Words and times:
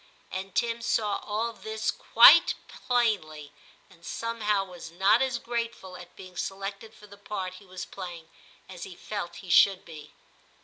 And 0.31 0.55
Tim 0.55 0.81
saw 0.81 1.17
all 1.17 1.53
this 1.53 1.91
quite 1.91 2.55
plainly, 2.67 3.51
and 3.87 4.03
somehow 4.03 4.65
was 4.65 4.89
not 4.89 5.21
as 5.21 5.37
grate 5.37 5.75
ful 5.75 5.95
at 5.95 6.15
being 6.15 6.35
selected 6.35 6.95
for 6.95 7.05
the 7.05 7.17
part 7.19 7.53
he 7.61 7.65
was 7.67 7.85
playing 7.85 8.27
as 8.67 8.81
he 8.81 8.95
felt 8.95 9.35
he 9.45 9.49
should 9.51 9.85
be. 9.85 10.11